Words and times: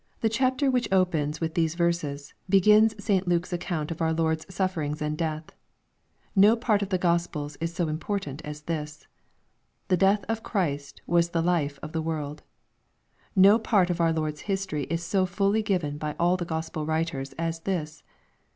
The 0.21 0.29
chapter 0.29 0.71
which 0.71 0.91
opens 0.91 1.39
with 1.39 1.53
these 1.53 1.75
verses, 1.75 2.33
begins 2.49 2.95
St 2.97 3.27
Luke's 3.27 3.53
account 3.53 3.91
of 3.91 4.01
our 4.01 4.11
Lord's 4.13 4.51
sufferings 4.51 4.99
and 4.99 5.15
death. 5.15 5.51
No 6.35 6.55
part 6.55 6.81
of 6.81 6.89
the 6.89 6.97
Gospels 6.97 7.55
is 7.57 7.71
so 7.71 7.87
important 7.87 8.41
as 8.41 8.63
this. 8.63 9.05
The 9.89 9.97
death 9.97 10.25
of 10.27 10.41
Christ 10.41 11.03
was 11.05 11.29
the 11.29 11.43
life 11.43 11.77
of 11.83 11.91
the 11.91 12.01
world.— 12.01 12.41
No 13.51 13.59
part 13.59 13.91
of 13.91 14.01
out 14.01 14.15
Lord's 14.15 14.41
history 14.49 14.85
is 14.85 15.03
so 15.03 15.27
fully 15.27 15.61
given 15.61 15.99
by 15.99 16.15
all 16.19 16.35
the 16.35 16.45
gospel 16.45 16.83
writers 16.83 17.33
as 17.33 17.59
this. 17.59 18.01